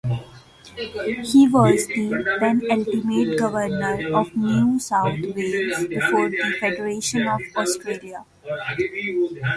He 1.23 1.47
was 1.47 1.85
the 1.85 2.09
penultimate 2.39 3.37
Governor 3.37 4.15
of 4.17 4.35
New 4.35 4.79
South 4.79 5.13
Wales 5.19 5.85
before 5.85 6.27
the 6.27 6.55
Federation 6.59 7.27
of 7.27 7.39
Australia. 7.55 8.25